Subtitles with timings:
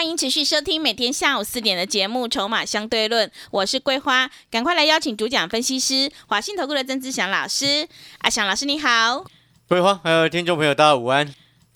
[0.00, 7.86] 欢迎持续收听每天下午四点的节目《筹码相对论》，我是桂花，赶快来邀请主讲分析师华信投顾的曾志祥老师。
[8.20, 9.22] 阿祥老师你好，
[9.68, 11.26] 桂花还有听众朋友大家午安。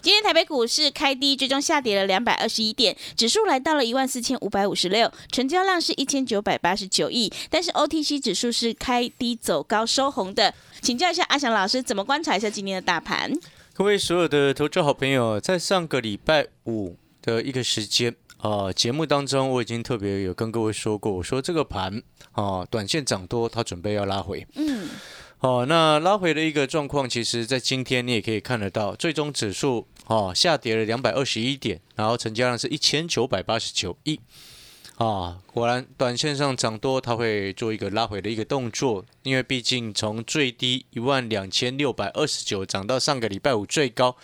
[0.01, 10.55] 今天台北股市开低，最终下跌了两百二十一点，指数来到了一万四千五百五十六，成交量是一千九百八十九亿，但是 OTC 指数是开低走高收红的。
[10.81, 13.31] 请教一下阿祥老师，怎么观察一下今天的大盘？
[13.75, 16.97] 各位所有的投资好朋友，在上个礼拜五。
[17.27, 22.03] 的一个时间啊，节目当中我已经特别有跟各位说过，我说这个盘
[22.33, 24.47] 啊，短线涨多，它准备要拉回。
[24.55, 24.89] 嗯，
[25.41, 34.21] 哦，那拉回的一个状况，其实在今天你也可以看得到，最终指数哦下跌了两百二十一点，然后成交量是一千九百八十九亿。
[34.97, 44.15] 啊，果然，短线上涨多，它会做一个拉回的一个动作，因为毕竟从最低一万两千六百二十九涨到上个礼拜五最高，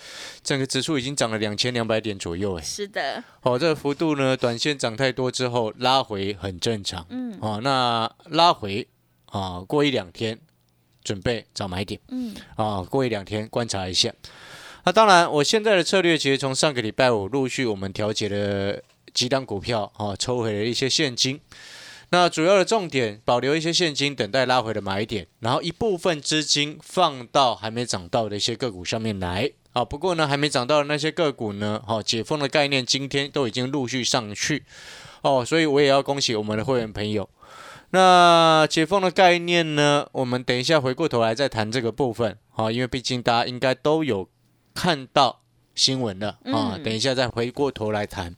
[0.44, 8.86] 整个指数已经涨了两千两百点左右，哎，是的，哦，这个幅度呢，短线涨太多之后拉回很正常，嗯，哦，那拉回
[9.26, 10.38] 啊，过一两天
[11.02, 14.14] 准备找买点，嗯，啊，过一两天观察一下，
[14.84, 18.80] 那当然，我现在的策略其实从上个礼拜五陆续我们调节了。
[19.12, 21.40] 几档股票啊，抽回了一些现金。
[22.12, 29.84] 那主要的重点，保留一些现金，等待拉回的买点，然后一部分资金放到还没涨到的一些个股上面来啊。
[29.84, 34.64] 不过呢，还没涨到的那些个股呢，哈，解封的概念今天都已经陆续上去
[35.22, 37.30] 哦，所以我也要恭喜我们的会员朋友。
[37.90, 44.28] 那解封的概念呢，我们等一下回过头来再谈这个部分啊，因为毕竟大家应该都有
[44.74, 45.42] 看到
[45.76, 48.34] 新闻了啊，等一下再回过头来谈。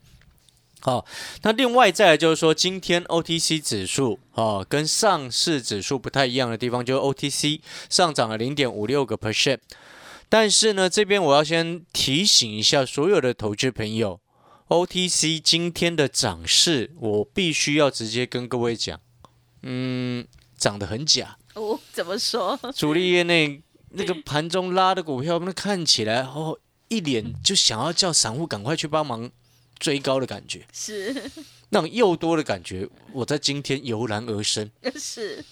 [0.84, 1.06] 好，
[1.42, 9.58] 那另外再来就是说，今天 OTC 指数啊，跟上市指数不太一样的地方，就是 OTC 上涨了零点五六个 percent。
[10.28, 14.18] 但是呢，这边我要先提醒一下所有的投资朋友
[14.66, 18.98] ，OTC 今天的涨势，我必须要直接跟各位讲，
[19.62, 20.26] 嗯，
[20.58, 21.36] 涨得很假。
[21.54, 22.58] 哦，怎么说？
[22.74, 29.30] 主力业内那个盘中拉的股票，那看起来哦，一脸就想要叫散户赶快去帮忙。
[29.82, 31.12] 追高的感觉是
[31.70, 34.70] 那种又多的感觉，我在今天油然而生。
[34.94, 35.44] 是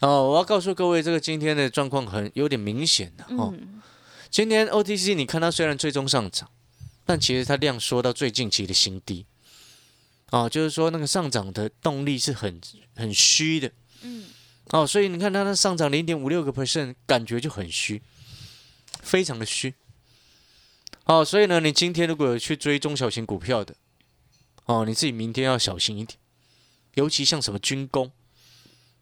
[0.00, 3.52] 哦，我要告诉各位，这个今天的状况很有点明显的哦。
[4.30, 6.50] 今天 OTC 你看它虽然最终上涨，
[7.04, 9.26] 但其实它量缩到最近期的新低
[10.30, 12.58] 哦，就是说那个上涨的动力是很
[12.94, 13.70] 很虚的。
[14.00, 14.24] 嗯，
[14.70, 18.00] 哦，所以你看它的上涨零点五六个 percent，感觉就很虚，
[19.02, 19.74] 非常的虚。
[21.08, 23.76] 好，所以呢，你今天如果有去追中小型股票的，
[24.64, 26.18] 哦，你自己明天要小心一点，
[26.94, 28.10] 尤其像什么军工，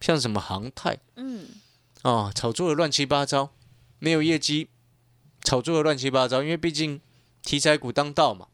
[0.03, 1.47] 像什么航太，嗯，
[2.03, 3.55] 啊，炒作的乱七八糟，
[4.01, 4.69] 没有业绩，
[5.45, 7.01] 炒作的乱七八糟，因为毕竟
[7.43, 8.49] 题材股当道嘛，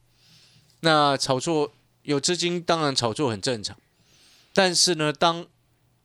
[0.83, 1.73] 那炒作
[2.03, 3.77] 有资金，当然炒作很正常，
[4.53, 5.45] 但是呢，当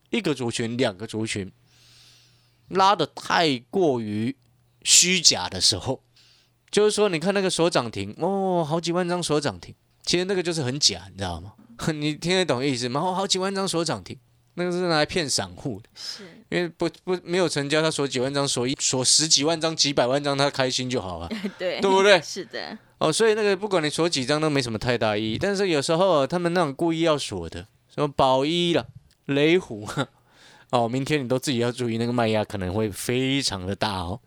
[0.10, 1.52] 一个族群、两个族群
[2.70, 4.36] 拉的太过于
[4.82, 6.02] 虚假的时候。
[6.76, 11.54] 就是说，你看那个锁涨停哦，好几万张锁涨停，其实那个就是很假，你知道吗？
[11.94, 13.00] 你听得懂意思吗？
[13.00, 14.20] 哦，好几万张锁涨停，
[14.56, 22.20] 那个是拿来骗散户的，是因为不不没有成交，他锁几万张，锁一锁十几万张、几百万张，他开心就好了， 对对不对？
[22.20, 28.86] 是的，哦，所以那个不管你锁几张都没什么太大意义，但是有时候他们那种故意要锁的，什么宝一了、
[29.28, 29.88] 雷虎，
[30.72, 34.20] 哦，明天你都自己要注意，那个卖压可能会非常的大哦。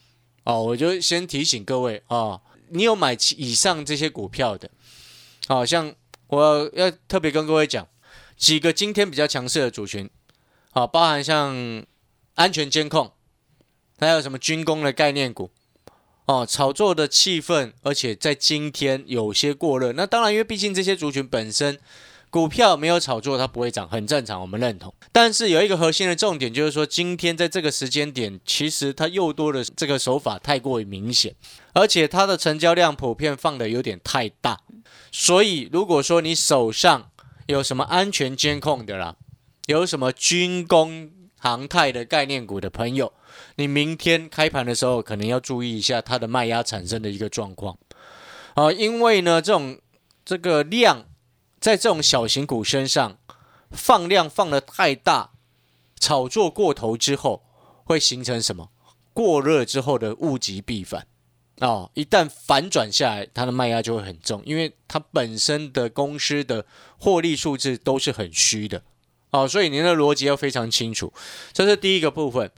[0.48, 4.70] 哦，我就先提醒各位啊，你有买以上这些股票的，
[5.46, 5.94] 好像
[6.28, 7.86] 我要特别跟各位讲
[8.34, 10.08] 几个今天比较强势的族群，
[10.70, 11.84] 好，包含像
[12.34, 13.12] 安全监控，
[13.98, 15.50] 还有什么军工的概念股，
[16.24, 19.92] 哦，炒作的气氛，而且在今天有些过热。
[19.92, 21.78] 那当然，因为毕竟这些族群本身。
[22.30, 24.92] 股票没有炒作，它不会涨，很正常，我们认同。
[25.12, 31.34] 但是有一个核心的重点，就是说今天在这个时间点，其实它又多的这个手法太过于明显，
[31.72, 34.60] 而且它的成交量普遍放的有点太大。
[35.10, 37.10] 所以如果说你手上
[37.46, 39.16] 有什么安全监控的啦，
[39.66, 43.14] 有什么军工、航太的概念股的朋友，
[43.56, 47.78] 你明天开盘的时候可能要注意一下它的卖压产生的一个状况
[48.52, 49.78] 啊，因为呢，这种
[50.26, 51.06] 这个量。
[51.68, 53.18] 在这种小型股身上，
[53.70, 55.32] 放量放的太大，
[56.00, 57.42] 炒作过头之后，
[57.84, 58.70] 会形成什么？
[59.12, 61.06] 过热之后的物极必反。
[61.60, 66.64] 哦，一旦反转下来，它的卖压就会很重，因为它本身的公司的
[66.98, 68.82] 获利数字都是很虚的。
[69.32, 71.12] 哦，所以您的逻辑要非常清楚，
[71.52, 72.50] 这是第一个部分。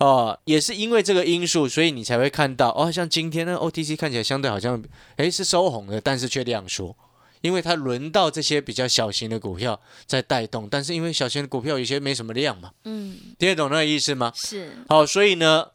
[0.00, 4.84] 哦，也是因为这个因素，所以你才会看到哦，像今天呢，OTC 看起来相对好像，
[5.16, 6.94] 诶是收红的，但是却量缩，
[7.40, 14.32] 因为它轮到这些比较小型的股票在带动，但是因为小型的股票有些没什么量嘛，嗯，听得懂那个意思吗？
[14.34, 14.72] 是。
[14.88, 15.68] 好，所以呢，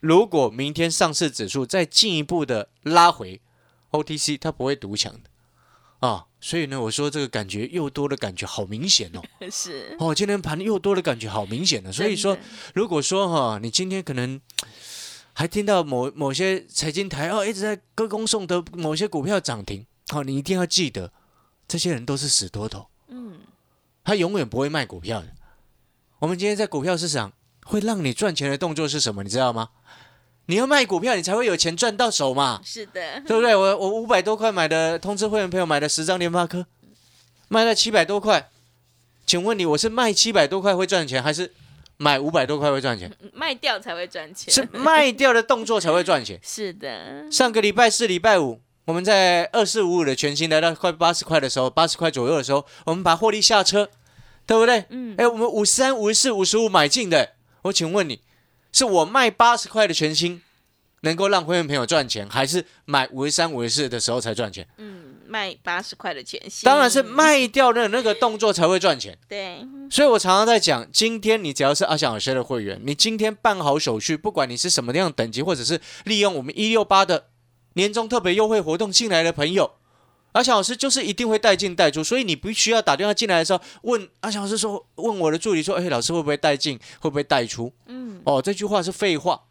[0.00, 3.40] 如果明天上市指数再进一步的拉回
[3.90, 5.30] ，OTC 它不会独强的。
[6.00, 9.22] 啊，所以呢，我说这个感觉又多的感觉好明显哦。
[9.52, 11.92] 是哦，今天盘又多的感觉好明显的。
[11.92, 12.36] 所以说，
[12.74, 14.40] 如果说哈，你今天可能
[15.32, 21.12] 还听到某某些财经台哦一直在歌功颂德，某些股票涨停，好，你一定要记得，
[21.66, 22.88] 这些人都是死多头。
[23.08, 23.40] 嗯，
[24.04, 25.28] 他永远不会卖股票的。
[26.18, 27.32] 我们今天在股票市场
[27.64, 29.22] 会让你赚钱的动作是什么？
[29.22, 29.70] 你知道吗？
[30.46, 32.60] 你要卖股票，你才会有钱赚到手嘛？
[32.64, 33.54] 是的，对不对？
[33.54, 36.66] 我我五百多块买的，通知会员朋友买的十张联发科，
[37.48, 38.50] 卖了七百多块，
[39.24, 41.52] 请问你，我是卖七百多块会赚钱，还是
[41.96, 43.16] 买五百多块会赚钱？
[43.32, 46.38] 卖掉才会赚钱，是卖掉的动作才会赚钱。
[46.42, 53.88] 是的，上个礼拜四、礼拜五，我们在二四五五的全新来到快八十块的时候，八十块左右的时候，我们把获利下车，
[54.46, 54.84] 对不对？
[54.90, 55.14] 嗯。
[55.18, 58.20] 哎，我们五十三、五十四、五十五买进的，我请问你。
[58.74, 60.40] 是我卖八十块的全新，
[61.02, 64.66] 能够让会员朋友赚钱，还是买五十三、五十四的时候才赚钱？
[64.78, 69.18] 嗯，卖八十块的全新，当然是卖掉的那个动作才会赚钱。
[69.28, 69.58] 对，
[69.90, 77.26] 所以我常常在讲，今天你只要是阿翔老师的会员，你今天办好手续，不管你是什么样等级，或者是利用我们一六八的
[77.74, 79.72] 年终特别优惠活动进来的朋友。
[80.32, 87.70] 阿强老师就是一定会带进带出，所以你不需要打电话进来的时候问阿强老师说，问我的助理说，哎，老师会不会带进，会不会带出？
[87.86, 89.42] 嗯，哦，这句话是废话。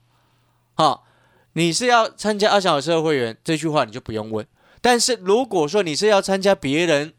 [0.74, 1.06] 好，
[1.54, 4.48] 你是要参加阿强老师的会员，这句话你就不用问。
[4.82, 7.14] 但是如果说你是要参加别人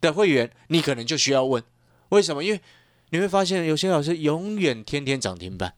[0.00, 1.60] 的会员，你可能就需要问，
[2.10, 2.44] 为什么？
[2.44, 2.60] 因为
[3.10, 5.74] 你会发现有些老师永远天天涨停板，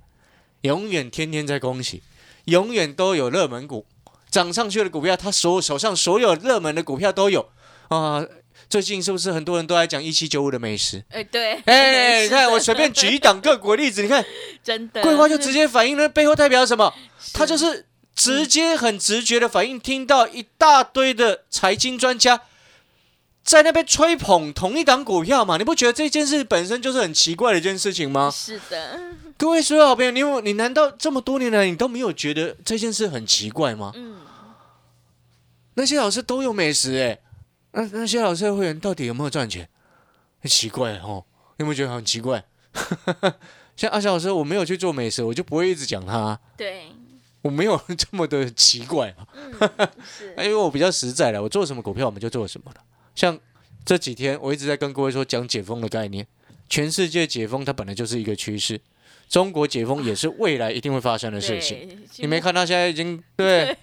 [0.61, 2.03] 永远天天在恭喜，
[2.45, 3.87] 永远都有热门股。
[4.33, 7.49] 涨上去的股票，他手手上所有热门的股票都有
[7.89, 8.27] 啊。
[8.71, 11.05] 最近是不是很多人都在讲一七九五的美食？
[11.11, 14.25] 哎，对，哎，你看我随便举一档个股例子，你看，
[14.65, 16.95] 真的，桂花就直接反映了背后代表什么？
[17.35, 17.85] 他就是
[18.17, 22.41] 直接很直觉的反应，听到一大堆的财经专家
[23.45, 25.59] 在那边吹捧同一档股票嘛？
[25.59, 28.31] 你不觉得这件事本身就是很奇怪的一件事情吗？
[28.35, 28.99] 是的。
[29.37, 33.93] 各位所有好朋友，你你难道这么多年来你都没有觉得这件事很奇怪吗？
[33.97, 34.17] 嗯，
[35.75, 37.19] 那些老师都有美食哎，
[37.73, 39.69] 那那些老师的会员到底有没有赚钱？
[40.41, 41.25] 很奇怪哦，
[41.57, 42.45] 有没有觉得很奇怪？
[43.77, 46.39] 像阿翔老师，我没有去做美食，我就不会一直讲他。
[46.57, 46.89] 对，
[47.41, 49.15] 我没有这么的奇怪
[50.37, 52.83] 因为我比较实在了，我做什么股票我们就做什么了。
[53.15, 53.39] 像
[53.85, 56.27] 这几天我一直在跟各位说讲解封的概念，
[56.69, 58.81] 全世界解封它本来就是一个趋势。
[59.33, 61.89] 中国解封也是未来一定会发生的事情。
[62.19, 63.75] 你没看到现在已经对，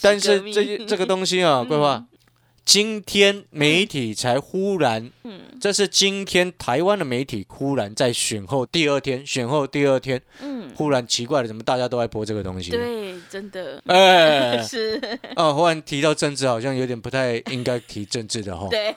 [0.00, 2.06] 但是这这个东西啊，规划，
[2.64, 12.70] 今天媒体才忽然，嗯，这是今天台湾的媒体忽然在选后第二天，选后第二天，嗯，忽然奇怪了，怎么大家都在播这个东西？
[12.70, 15.00] 对，真的，哎， 是
[15.34, 18.68] 哦，忽然提到政治，好像有点不太应该提政治的哈。
[18.70, 18.94] 对，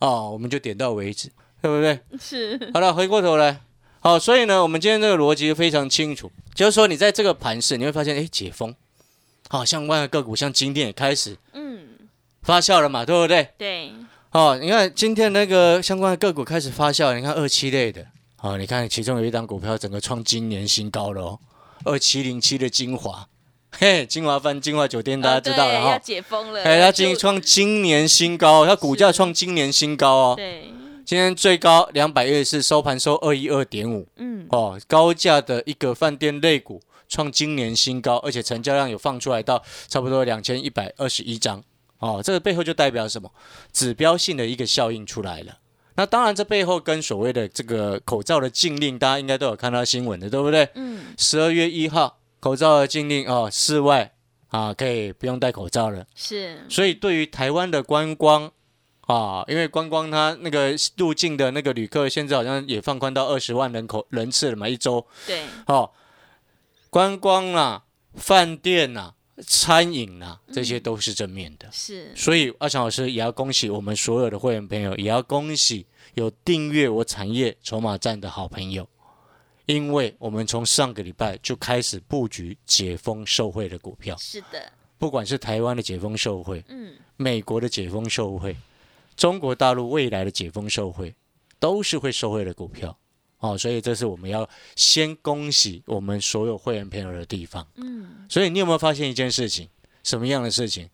[0.00, 1.28] 哦，我们就点到为止，
[1.62, 1.96] 对不对？
[2.20, 2.58] 是。
[2.74, 3.60] 好了，回过头来。
[4.04, 8.74] 好，所以呢，我们今天这个逻辑非常清楚，就是说你在这个盘市，你会发现，哎，解封，
[9.48, 11.86] 好，相关的个股，像今天也开始，嗯，
[12.42, 13.46] 发酵了嘛，对不对？
[13.56, 13.92] 对。
[14.32, 18.04] 哦，你看今天那个相关的个股开始发酵，你看二七类的，
[18.40, 21.38] 哦，你看其中有一档股票整个创今年新高了哦，
[21.84, 23.28] 二七零七的精华，
[23.78, 30.72] 嘿，金华饭、精华酒店大家知道了哈，要解封了，哎，它今创今年新高，它股价创今年新高哦，对。
[31.04, 34.06] 今天最高两百一十四，收盘收二一二点五。
[34.16, 41.62] 嗯，哦，高价的一个饭店类股创今年新高，而且成交量有放出来到差不多两千一百二十一张。
[41.98, 43.30] 哦，这个背后就代表什么？
[43.72, 45.58] 指标性的一个效应出来了。
[45.96, 50.68] 那当然，这背后跟所谓的这个口罩的禁令，大家应该都有看到新闻的，对不对？
[50.74, 51.06] 嗯。
[51.18, 54.14] 十二月一号，口罩的禁令哦，室外
[54.48, 56.06] 啊可以不用戴口罩了。
[56.14, 56.64] 是。
[56.68, 58.52] 所以对于台湾的观光。
[59.06, 65.06] 啊，因为观光它那个入境的那个旅客，现在好像也放宽到二十万人口人次了嘛，一周。
[65.26, 65.42] 对。
[65.66, 65.90] 哦，
[66.90, 69.14] 观光啊，饭店啊，
[69.46, 71.68] 餐饮啊，这些都是正面的。
[71.72, 78.86] 是，所以阿强老师也要恭喜我们所有的会员朋友，也要恭喜有订阅我产业筹码站的好朋友，
[79.66, 88.56] 因为我们从上个礼拜就开始布局解封受惠的股票，是的，不管是台湾的解封受惠，嗯，美国的解封受惠，
[89.16, 91.14] 中国大陆未来的解封受惠，
[91.58, 92.98] 都是会受惠的股票。
[93.38, 97.66] 哦，所以这是我们要先恭喜我们所有会员朋友的地方。
[97.74, 99.68] 嗯，所以你有没有发现一件事情？
[100.04, 100.88] 什么样的事情？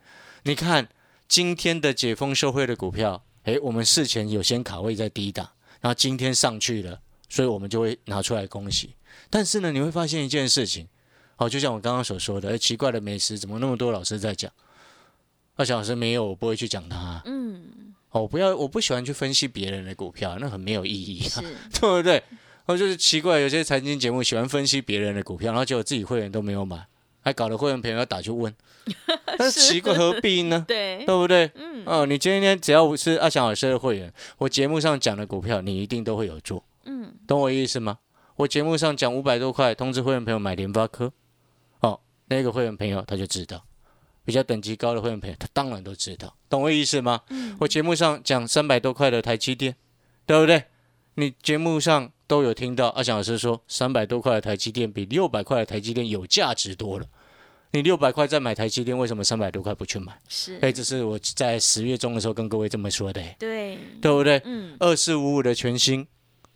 [0.45, 0.89] 你看
[1.29, 5.47] 今天的解封受惠的股票，诶，我们事前有先卡位在低档，
[5.83, 6.99] 然后今天上去了，
[7.29, 8.95] 所以我们就会拿出来恭喜。
[9.29, 10.89] 但是呢，你会发现一件事情，
[11.37, 14.51] 哦，就像我刚刚所说的，诶，奇怪的美食怎么那么多老师在讲？
[15.57, 17.21] 二小老师没有，我不会去讲它。
[17.27, 17.63] 嗯，
[18.11, 22.23] 哦，不要，我不喜欢去分析别人的股票，那很没有意义、啊， 对不对？
[22.67, 26.87] 哦，就是奇怪，有些财经节目喜欢分析别人的股票，然后结果自己会员都没有买，
[27.23, 28.55] 还搞得会员朋友要打去问，
[29.39, 30.65] 那是奇怪何必呢？
[30.69, 31.51] 对，对不对？
[31.55, 37.99] 嗯，哦，你今天只要是阿翔老师的会员，我节目上讲的股票，你一定都会有做，嗯，懂我意思吗？
[38.37, 41.13] 我节目上讲五百多块，通知会员朋友买联发科，
[41.81, 41.99] 哦，
[42.29, 43.65] 那个会员朋友他就知道，
[44.29, 47.23] 比较等级高的会员朋友，他当然都知道，懂我意思吗？
[47.31, 49.75] 嗯我节目上讲三百多块的台积电，
[50.27, 50.65] 对不对？
[51.15, 57.07] 你节目上都有听到阿翔老师说，三百多块的台积电比六百块的台积电有价值多了。
[57.71, 60.13] 你六百块再买台积电，为什么三百多块不去买？
[60.29, 64.43] 是，哎，这是我在十月中的时候跟各位这么说的，哎对，对不对？
[64.45, 66.07] 嗯，二四五五的全新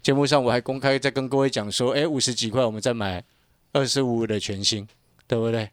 [0.02, 3.25] 节目上，我还公开在跟各位讲说，哎，五十几块我们再买
[3.73, 4.87] 二四五五的全新，
[5.26, 5.71] 对不对？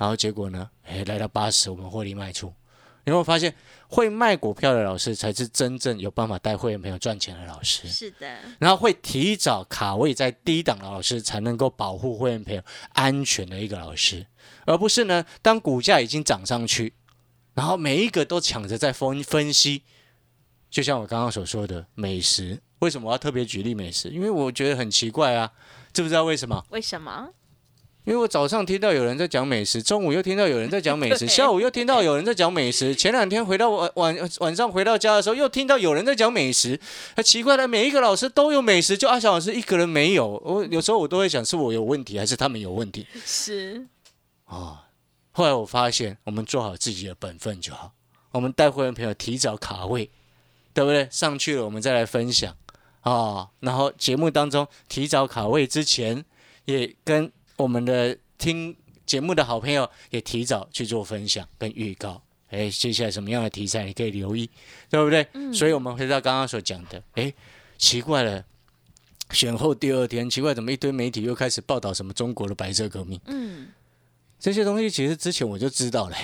[0.00, 2.46] 然后结果呢，哎，来到八十，我们获利卖出。
[3.04, 3.54] 你有没有发现，
[3.86, 7.86] 会卖股票的老师才是真正有办法带会员朋友赚钱的老师？
[7.86, 12.62] 是的，然后会提早卡位在低档的老师，才能够保护会员朋友
[12.94, 14.26] 安全的一个老师，
[14.64, 16.94] 而不是呢，当股价已经涨上去，
[17.52, 19.82] 然后每一个都抢着在分分析。
[20.70, 24.08] 就像我刚刚所说的美食，为什么我要特别举例美食？
[24.08, 25.52] 因为我觉得很奇怪啊，
[25.92, 26.64] 知不知道为什么？
[26.70, 27.30] 为什么？
[28.04, 36.80] 因为我早上听到有人在讲美食，中午又听到有人在讲美食， 下午又听到有人在讲美食，前两天回到晚晚晚上回到家的时候，又听到有人在讲美食。
[37.14, 40.26] 很奇怪的，每一个老师都有美食，就阿翔老师一个人没有。
[40.44, 43.86] 我有时候我都会想，是我有问题，还是他们有问题是，
[44.46, 44.86] 啊？
[45.32, 47.92] 后来我发现，我们做好自己的本分就好。
[48.32, 50.10] 我们带会员朋友提早卡位，
[50.72, 51.06] 对不对？
[51.10, 52.56] 上去了，我们再来分享
[53.02, 53.48] 啊。
[53.60, 56.24] 然后节目当中提早卡位之前，
[56.64, 57.30] 也跟
[57.62, 62.22] 我们的听节目的好朋友也提早去做分享跟预告。
[62.48, 64.50] 哎，接下来什么样的题材你可以留意，
[64.88, 65.26] 对不对？
[65.52, 67.32] 所以我们回到刚刚所讲的，哎，
[67.78, 68.44] 奇怪了。
[69.32, 73.20] 选后第二天，奇怪怎么一堆媒体又开始报道什么中国的白色革命？
[73.26, 73.68] 嗯
[74.40, 76.16] 这些东西其实之前我就知道了、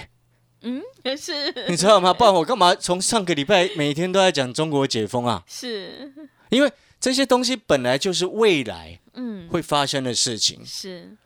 [0.62, 0.82] 嗯，
[1.16, 2.12] 是你知道吗？
[2.12, 5.44] 不然我干嘛从上个礼拜每天都在讲中国解封啊？
[5.46, 6.12] 是，
[6.48, 11.16] 因为这些东西本来就是未来嗯，会发生的事情，是，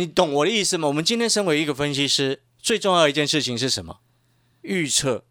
[0.00, 0.88] 你懂我的意思吗？
[0.88, 3.98] 我们今天身为一个分析师，最重要的一件事情是什么？
[4.62, 5.24] 预测、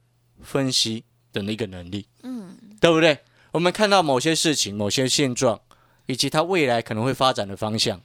[0.43, 3.17] 分析的那个能力，嗯，对不对？
[3.51, 5.59] 我们看到某些事情、某些现状，
[6.05, 7.99] 以及它未来可能会发展的方向，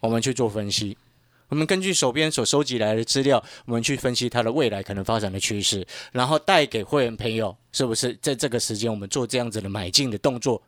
[0.00, 0.96] 我们去做分析。
[1.48, 10.62] 我们根据手边所收集来的资料，我们去分析它的未来可能发展的趋势，然后带给会员朋友，是不是在这个时间我们做这样子的买进的动作，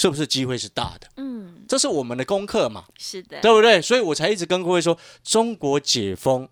[0.00, 1.06] 是不是机会是大的？
[1.18, 3.82] 嗯，这是我们的功课嘛，是的，对不对？
[3.82, 6.48] 所以我才一直跟各位说，中国解封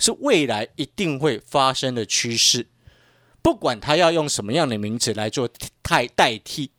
[0.00, 2.66] 是未来一定会发生的趋势，
[3.40, 5.48] 不管他要用什么样的名词来做
[5.80, 6.72] 代代替，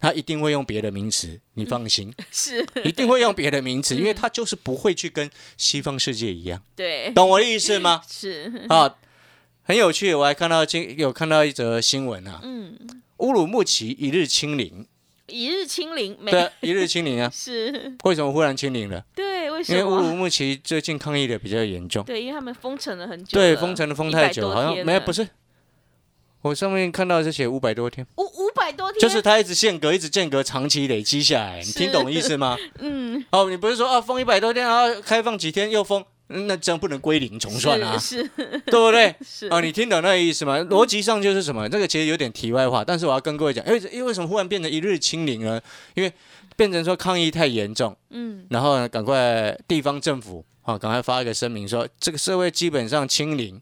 [0.00, 8.00] 他一定会用别的名词，你放心， 是，一定会用别的名词，因为他就是不会去跟西方世界一样，对，懂我的意思吗？
[8.08, 8.96] 是，啊，
[9.62, 12.74] 很有趣，我还看到今有看到一则新闻啊，嗯，
[13.18, 14.86] 乌鲁木齐一日清零，
[15.28, 19.02] 一日清零，没对，一日清零啊， 是，为什么忽然清零了？
[19.14, 19.78] 对，为什么？
[19.78, 22.02] 因为乌鲁木齐最近抗议的比较严重。
[22.04, 25.28] 对，因为他们封城了很久，对，封城的封太久，好像没有不是。
[26.40, 32.56] 我上面看到是写五百多天，五五百多天，就是它一直间隔，一直间隔，长期累积下来，你听懂意思吗？
[32.78, 38.28] 嗯，哦，你不是说啊封一百多天，然后开放几天又封，嗯那这样不能归零重算啊，是是
[38.66, 39.14] 对不对？
[39.24, 40.58] 是，啊，你听懂那个意思吗？
[40.58, 41.68] 逻辑上就是什么？
[41.68, 45.60] 这个其实有点题外话，但是我要跟各位讲，因为因为为什么忽然变成一日清零呢？
[45.94, 46.12] 因为
[46.56, 53.60] 变成说抗议太严重，嗯，然后呢，赶快地方政府啊，赶快发一个声明说，这个社会基本上清零，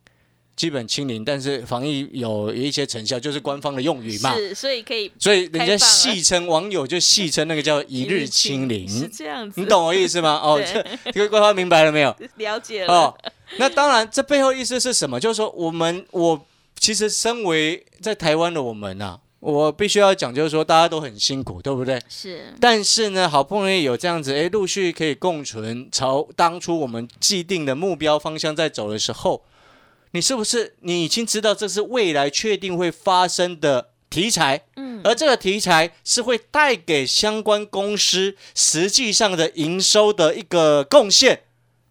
[0.56, 4.34] 基本清零，但是防疫有一些成效，就是官方的用语嘛。
[4.34, 10.40] 是，所以可以所以人家戏称网友就戏称那个叫一日清零是，这样子，你懂我意思吗？
[10.42, 12.16] 哦，对这这个官方明白了没有？
[12.36, 13.18] 了解了，哦，
[13.58, 15.20] 那当然，这背后意思是什么？
[15.20, 16.46] 就是说，我们我
[16.78, 22.00] 其实身为在台湾的我们呐、我必须要讲，就是说大家都很辛苦，对不对？
[22.08, 29.42] 是，但是呢，好不容易有这样子，哎，陆续可以共存，朝当初我们既定的目标方向在走的时候，
[30.12, 34.64] 你是不是你已经知道这是未来确定会发生的题材？
[34.76, 41.42] 嗯，而这个题材是会带给相关公司实际上的营收的一个贡献。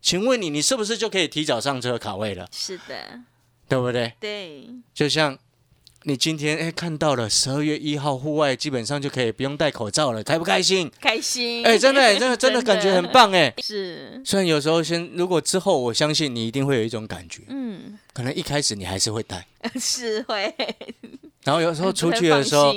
[0.01, 2.47] 请问你，你是不是就可以提早上车卡位了？
[2.51, 3.21] 是的，
[3.67, 4.13] 对不对？
[4.19, 5.37] 对，就像
[6.07, 10.91] 你今天哎看到了十二月一号户外基本上就可以不用戴口罩了，开不开心？
[11.01, 13.51] 开心，哎，真的真的 真的感觉很棒哎。
[13.57, 19.47] 是，虽然有时候先，如果之后我相信你一定会有一种感觉，嗯，可能一开始你还是会戴，
[19.81, 20.53] 是会，
[21.43, 22.71] 然后有时候出去的时候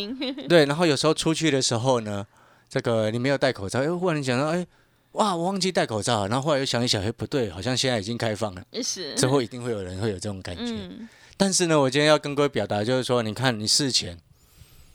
[0.49, 2.27] 对，然后有时候出去的时候呢，
[2.71, 4.67] 这个你没有戴口罩，哎，忽然想到，哎，
[5.13, 10.63] 哇，我忘记戴口罩了，然后后来又想一想，哎，不对，好像现在已经开放了，是，之后一定会有人会有这种感觉。
[10.65, 11.07] 嗯，
[11.39, 14.19] 但是呢，我今天要跟各位表达就是说，你看你事前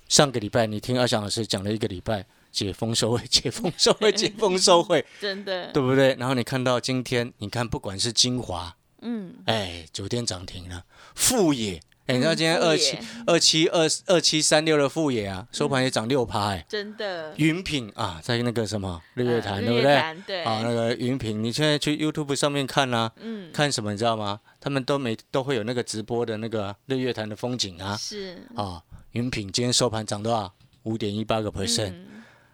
[0.09, 6.13] 上个礼拜你听阿翔老师讲了一个礼拜解封收会、解封收会、解封收会， 真的，对不对？
[6.19, 10.83] 然后你看到今天，你看不管是精华，嗯，哎，酒店涨停了，
[11.15, 20.15] 富野，哎，你知道今天二七二七二二七三六的富野啊，收盘也涨六趴，哎，真的，云品啊，在那个什么日月潭，呃对不对？
[20.27, 24.41] 对，啊，那个云品，你现在去 YouTube 上面看啊，嗯，看什么你知道吗？
[24.59, 30.53] 他们都每都会有那个直播的那个日月潭的风景啊，是，啊，云品今天收盘涨多少？
[30.83, 31.91] 五点一八个 percent。
[31.91, 32.05] 嗯。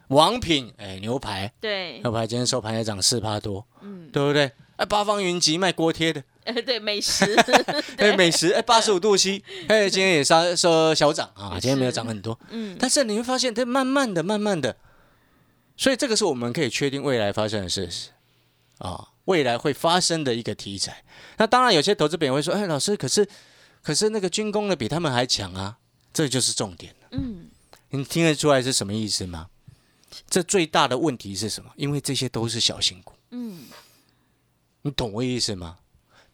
[0.10, 4.52] 王品，哎，牛排，对，牛排今天收盘也涨四趴多，嗯，对不对？
[4.76, 6.24] 哎，八方云集卖锅贴的，
[6.56, 7.36] 呃，对，美食，
[7.98, 14.76] 哎，美食，哎，八十五度 C，哎，今天也稍稍小涨啊，今天没有涨很多，嗯，但是你会发现，它慢慢的、慢慢的，
[15.78, 18.10] 所以这个是我们可以确定未来发生的事实
[18.80, 21.04] 啊，未来会发生的一个题材。
[21.38, 23.28] 那当然，有些投资朋友会说：“哎，老师，可是
[23.82, 25.78] 可是那个军工的比他们还强啊！”
[26.12, 26.96] 这就是重点。
[27.12, 27.50] 嗯，
[27.92, 29.48] 你听得出来是什么意思吗？
[30.28, 31.72] 这最大的问题是什么？
[31.76, 33.68] 因为这些都是小型股，嗯，
[34.82, 35.78] 你懂我意思吗？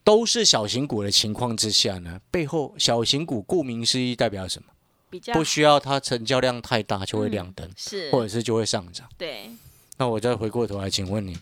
[0.06, 4.68] 都是小型股的情况之下呢，背后小型股顾名思义代表什么？
[5.10, 9.08] 比较不需要它成交量太大就会亮灯，是，或者是就会上涨。
[9.18, 9.50] 对，
[9.96, 11.36] 那我再回过头来，请问你，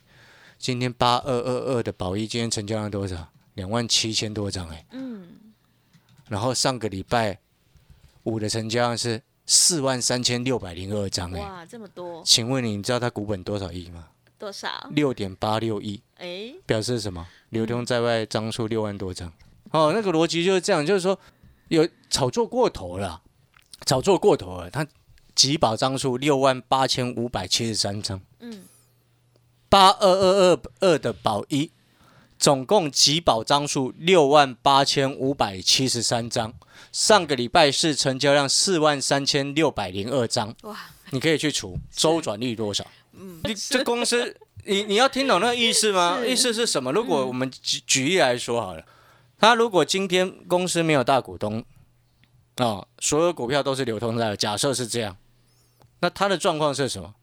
[0.59, 3.29] 今天八二二二的宝一今天成交量多少？
[3.53, 5.29] 两万七千多张哎、嗯，
[6.29, 7.39] 然后上个礼拜
[8.23, 14.09] 五的成交量是四万三千六百零二张哎、哇，这么多，请问你，你知道它股本多少亿吗？
[14.39, 14.89] 多少？
[14.91, 17.27] 六点八六亿，哎，表示什么？
[17.51, 19.33] 流通在外张数六万多张。
[19.71, 21.19] 哦，那个逻辑就是这样，就是说
[21.69, 23.23] 有炒作过头了，
[23.87, 24.71] 炒作过头了。
[24.71, 24.87] 它
[25.35, 28.65] 集保张数六万八千五百七十三张，嗯，
[29.69, 31.71] 八二二二二的保一，
[32.39, 36.55] 总共集保张数六万八千五百七十三张。
[36.93, 40.79] 上个礼拜是成交量四万三千六百零二张，哇，
[41.11, 42.87] 你可以去除周转率多少？
[43.25, 46.21] 嗯，你这公司，你你要听懂那个意思吗？
[46.25, 46.93] 意思是什么？
[46.93, 48.85] 如果我们举举例来说好了，
[49.39, 51.65] 他如果今天公司没有大股东
[52.57, 55.17] 啊、所有股票都是流通在，假设是这样，
[56.01, 57.15] 那他的状况是什么？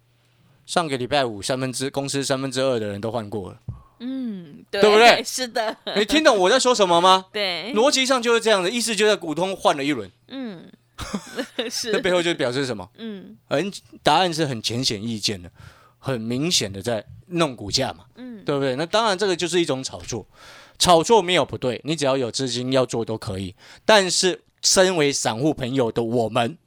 [0.66, 3.60] 上个礼拜五三分之公司三分之二的人都换过了，
[4.00, 7.26] 嗯，对，对不对 是的，你听懂我在说什么吗？
[7.34, 10.72] 对，逻辑上就是这样的，意思就在股东换了一轮， 嗯，
[11.58, 12.90] 那是，背后就表示什么？
[12.98, 13.72] 嗯很
[14.04, 15.52] 答案是很浅显易见的，
[16.02, 18.04] 很明显的在弄股价嘛。
[18.16, 18.76] 嗯，对不对？
[18.76, 20.28] 那当然，这个就是一种炒作，
[20.78, 23.56] 炒作没有不对，你只要有资金要做都可以。
[23.86, 26.58] 但是，身为散户朋友的我们，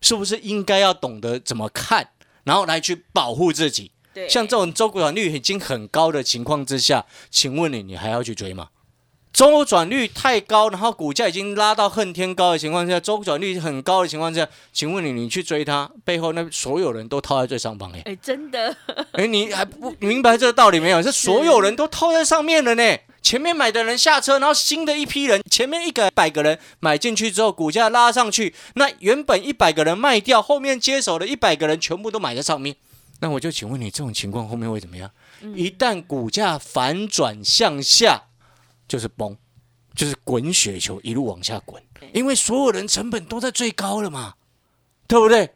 [0.00, 2.10] 是不是应该要懂得怎么看，
[2.44, 3.90] 然后来去保护自己？
[4.14, 8.68] 对，像这种周股转率已经很高的情况之下，请问你，你还要去追吗？
[9.36, 18.74] 周转率太高，然后股价已经拉到恨天高的情况下，周转率很高的情况下，请问你，你去追它，背后那所有人都套在最上方哎、哎，真的，
[19.12, 21.02] 哎，你还不明白这个道理没有？
[21.02, 22.96] 是所有人都套在上面了呢。
[23.20, 32.74] 前面买的人下车，然后新的一批人，前面一个百个人买进去之后，股价拉上去，那原本一百个人卖掉，后面接手的一百个人全部都买在上面。
[33.20, 35.10] 那我就请问你，这种情况后面会怎么样？
[35.54, 38.22] 一旦股价反转向下，
[38.88, 39.36] 就是崩，
[39.94, 44.34] 就是滚雪球一路往下滚，因为所有人成本都在最高了嘛，
[45.06, 45.50] 对不对？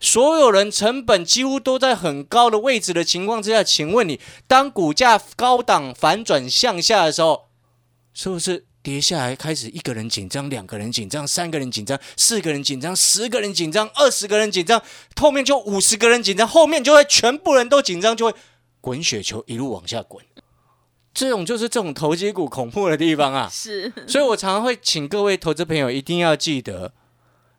[0.00, 7.48] 所有人成本几乎都在很高的位置的情况之下，请问你，当股价高档反转向下的时候，
[8.12, 14.82] 是不是跌下来开始一个人紧张，两个人紧张，三个人紧张，四个人紧张，十个人紧张，二十个人紧张，
[15.18, 18.34] 后面就五十个人紧张，后面就会全部人都紧张，就会
[18.82, 20.22] 滚雪球一路往下滚。
[21.14, 23.48] 这种就是这种投机股恐怖的地方啊。
[23.52, 26.92] 是，所以我常常会请各位投资朋友一定要记得，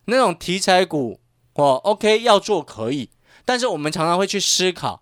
[0.05, 1.21] 那种题材股
[1.53, 3.09] 哦，OK 要做可以，
[3.45, 5.01] 但是我们常常会去思考，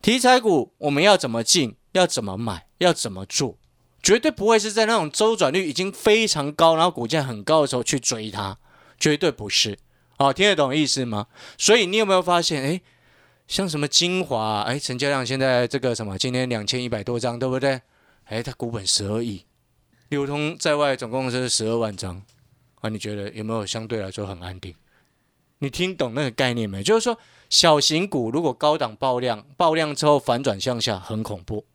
[0.00, 3.58] 题材股我们要怎么进，要怎么买，要怎么做，
[4.02, 8.56] 绝对不会是在那种周转率已经非常高，然后股价很高的时候去追它，
[8.98, 9.78] 绝对不是。
[10.16, 11.26] 哦，听得懂意思吗？
[11.58, 12.80] 所以你有没有发现，哎，
[13.46, 17.80] 像什么精华，哎，成交量现在这个什么，今天两千一百多张，对不对？
[18.24, 19.44] 哎，它股本十二亿，
[20.08, 22.22] 流通在外总共是十二万张，
[22.80, 24.74] 啊，你觉得有没有相对来说很安定？
[25.58, 26.82] 你听懂那个概念没？
[26.82, 27.18] 就是说，
[27.50, 31.66] 小型股如果高档爆量，爆量之后反转向下，很恐怖，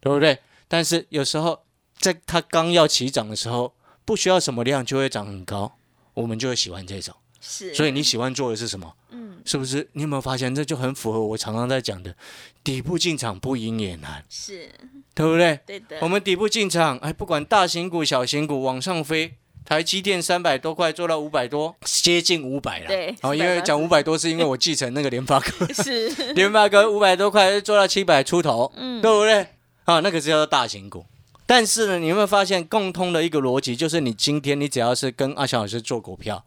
[0.00, 0.38] 对不对？
[0.66, 1.62] 但是有时候
[1.96, 5.78] 在它刚要起涨的时候，不需要什么量就会涨很高，
[6.14, 7.14] 我们就会喜欢这种。
[7.40, 8.94] 是，所以你喜欢做的是什么？
[9.10, 9.88] 嗯，是不是？
[9.92, 12.14] 你有没有发现，这就很符合我常常在讲的，
[12.62, 14.70] 底部进场不赢也难，是
[15.14, 15.60] 对不对？
[15.66, 15.98] 对的。
[16.00, 22.86] 我们底部进场，哎，不管大型股、小型股往上飞，台积电三百多块做到五百多，接近五百了。
[22.88, 29.46] 对，哦，因为讲五百多是因为我继承那个联发科， 是联发科五百多块做到七百出头，嗯，对不对？
[29.84, 31.06] 啊，那个是叫做大型股。
[31.46, 36.44] 但是呢，你有没有发现共通的一个逻辑，就是你今天你只要是跟阿翔老师做股票。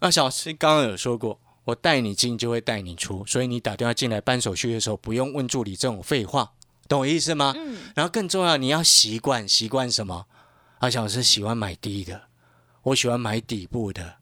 [0.00, 6.52] 那小师刚刚有说过，我带你进就会带你出，所以你打电话进来办手续的时候，不用问助理这种废话，
[6.86, 7.54] 懂我意思吗？
[7.56, 7.78] 嗯。
[7.94, 10.26] 然后更重要，你要习惯习惯什么？
[10.80, 12.24] 阿翔老师喜欢买低的，
[12.82, 14.16] 我喜欢买底部的。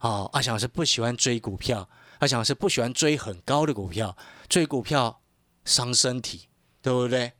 [0.00, 4.16] 哦，阿翔老师不喜欢追股票，阿翔老师不喜欢追很高的股票，
[4.48, 5.20] 追股票
[5.64, 6.48] 伤身体，
[6.82, 7.32] 对不对？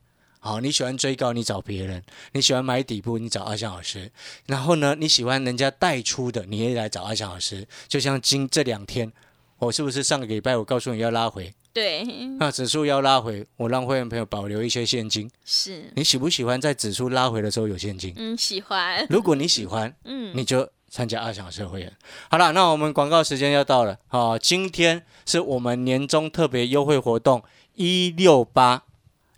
[0.45, 2.01] 好，你喜欢追高，你找别人；
[2.33, 4.11] 你喜欢买底部，你找阿翔老师。
[4.45, 7.65] 然后呢，你喜欢人家带出的，你也来找阿翔老师。
[7.87, 9.09] 就像今这两天，
[9.57, 11.53] 我是不是上个礼拜我告诉你要拉回？
[11.71, 12.03] 对。
[12.37, 15.31] 那指数要拉回，我让会员朋友保留一些现金。
[15.45, 15.89] 是。
[15.95, 18.13] 你喜不喜欢在指数拉回的时候有现金？
[18.17, 19.07] 嗯，喜欢。
[19.09, 21.89] 如果你喜欢， 嗯，你就参加阿翔老师会员。
[22.29, 23.97] 好了，那我们广告时间要到了。
[24.07, 27.41] 好，今天是我们年终特别优惠活动
[27.75, 28.83] 一六八。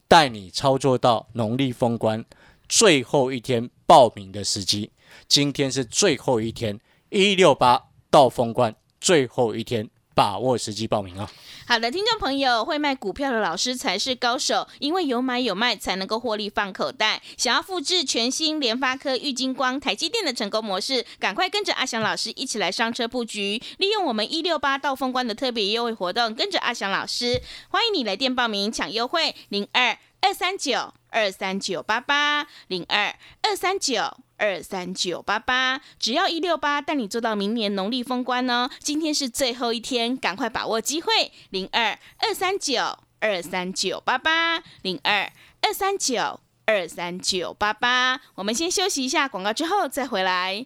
[0.07, 2.23] 带你操作到农历封关
[2.67, 4.91] 最后一天报名的时机，
[5.27, 11.29] 今天是最后一天，一六八到封关最后一天，把握时机报名啊！
[11.67, 17.21] 好的，听众朋友，会卖股票的老师才是高手，因为有买有卖才能够获利放口袋。
[17.37, 34.17] 想要复制全新联发科、玉金光、台积电的成功模式，赶快跟着阿翔老师一起来上车布局，利用我们一六八到封关的特别优惠活动，跟着阿翔老师，欢迎你来电报名抢优惠零二二三九二三九八八零二二三九。
[34.37, 38.69] 二三九八八，只要一六八，带你做到明年农历封关哦。
[38.79, 41.31] 今天是最后一天，赶快把握机会。
[41.51, 48.19] 零二二三九二三九八八，零二二三九二三九八八。
[48.35, 50.65] 我们先休息一下广告，之后再回来。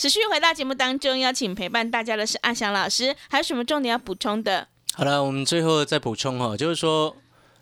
[0.00, 4.66] 持续回到节目当中，邀请陪伴大家的是阿翔老师，还有什么重点要补充的？
[4.94, 7.14] 好了，我们最后再补充哈，就是说，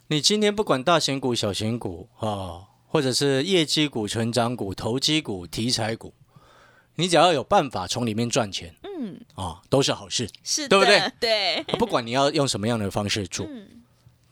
[0.07, 2.67] 你今天不管大型股、小型股啊。
[2.91, 6.15] 或者是业绩股、成长股、投机股、题材股，
[6.95, 11.13] 你只要有办法从里面赚钱，嗯，啊，都是好事，是，对不对？
[11.21, 13.47] 对，不管你要用什么样的方式做，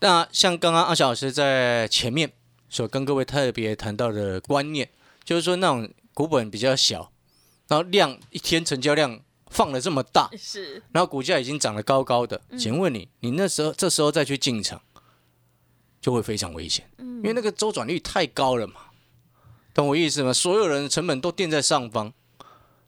[0.01, 2.33] 那像刚刚阿翔老师在前面
[2.71, 4.89] 所跟各位特别谈到的观念，
[5.23, 7.13] 就是说那种股本比较小，
[7.69, 14.81] 然后量一天成交量放的这么大，是，然后股价已经涨得高高的，请问你，你那时候这时候再去进场？
[15.99, 18.75] 就会非常危险，因为那个周转率太高了嘛，
[19.75, 20.33] 懂我意思吗？
[20.33, 22.13] 所有人的成本都垫在上方，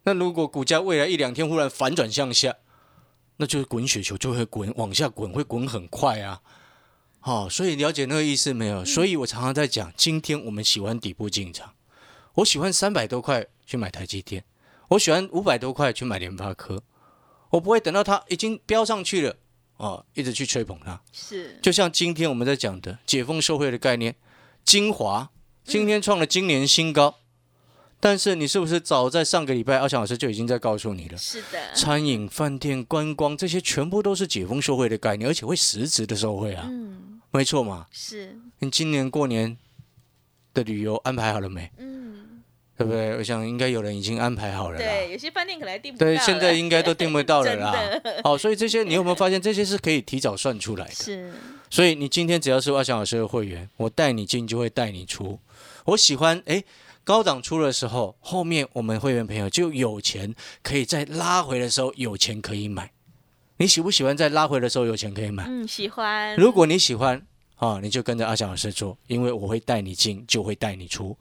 [0.04, 2.54] 那如果股价未来一两天忽然反转向下，
[3.38, 6.40] 那就是滚雪球就会滚往下滚，会滚很快啊！
[7.18, 8.84] 好，所以了解那个意思没有？
[8.84, 11.74] 所以我常常在讲，今天我们喜欢底部进场，
[12.34, 14.44] 我喜欢三百多块去买台积电，
[14.88, 16.82] 我喜欢五百多块去买联发科，
[17.50, 19.36] 我不会等到它已经飙上去了。
[19.76, 24.16] 哦，一直去吹捧它，是就像今天我们在讲的解封受惠的概念，
[24.64, 25.30] 精华
[25.62, 27.18] 今天创了今年新高，
[28.00, 31.16] 但是你是不是早在上个礼拜，阿强老师就已经在告诉你了？
[31.16, 36.66] 是的，餐饮、饭店、观光这些全部都是解封受惠的概念，而且会实质的受惠啊。
[36.68, 37.86] 嗯，没错嘛。
[37.92, 39.56] 是，你今年过年
[40.52, 41.70] 的旅游安排好了没？
[41.78, 42.07] 嗯，
[42.78, 43.16] 对不对？
[43.16, 44.78] 我想应该有人已经安排好了。
[44.78, 46.06] 对，有些饭店可能还订不到。
[46.06, 47.74] 对，现在应该都订不到了啦。
[48.22, 50.94] 好，所以这些你有没有发现，这些是可以提早算出来的？
[50.94, 51.32] 是。
[51.68, 55.40] 所以你今天只要是阿翔老师的会员，我带你进就会带你出。
[55.86, 56.62] 我喜欢哎，
[57.02, 62.92] 高档出的时候，后面我们会员朋友就有钱，可以在拉回的时候有钱可以买。
[63.56, 65.44] 你喜不喜欢在拉回的时候有钱可以买？
[65.48, 66.36] 嗯，喜欢。
[66.36, 67.20] 如果你喜欢
[67.58, 71.16] 啊，你就跟着阿翔老师做，因为我会带你进，就会带你出。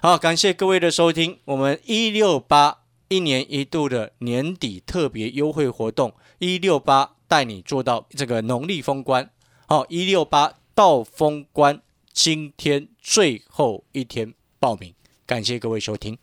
[0.00, 9.30] 好，感谢各位的收听，我们一六八一年一度的年底特别优惠活动，一六八带你做到这个农历封关。
[9.66, 11.80] 好，一六八到封关，
[12.12, 16.18] 今天最后一天报名，感谢各位收听。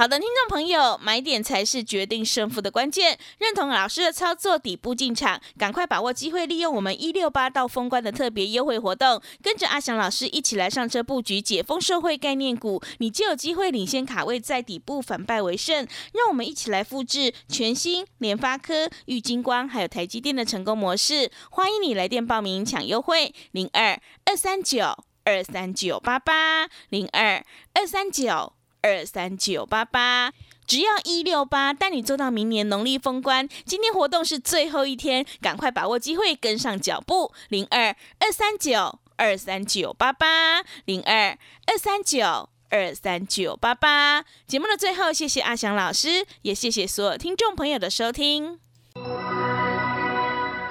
[0.00, 3.18] 好的，听众朋友，买点才是决定胜负的关键。
[3.36, 15.86] 认同老师的操作，底部进场，赶快把握机会，利用我们一六八到封关的特别优惠活动，跟着阿翔老师一起来上车布局解封社会概念股，你就有机会领先卡位，在底部反败为胜。
[16.14, 21.30] 让我们一起来复制全新联发科、玉金光还有台积电的成功模式。
[21.50, 28.54] 欢迎你来电报名抢优惠，零二二三九二三九八八零二二三九。
[28.82, 30.32] 二三九八八，
[30.66, 33.48] 只要一六八，带你做到明年农历封关。
[33.64, 37.32] 今天活动是最后一天，赶快把握机会，跟上脚步。
[37.48, 44.24] 零二二三九二三九八八，零二二三九二三九八八。
[44.46, 48.60] 节目的最后，谢谢阿翔老师，也谢谢所有听众朋友的收听。